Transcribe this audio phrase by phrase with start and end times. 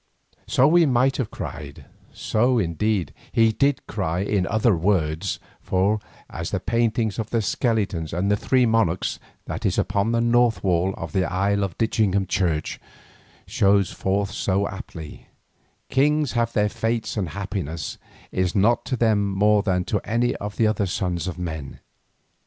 [0.47, 6.49] So he might have cried, so, indeed, he did cry in other words, for, as
[6.49, 10.95] the painting of the skeletons and the three monarchs that is upon the north wall
[10.97, 12.79] of the aisle of Ditchingham Church
[13.45, 15.27] shows forth so aptly,
[15.89, 17.99] kings have their fates and happiness
[18.31, 21.79] is not to them more than to any other of the sons of men.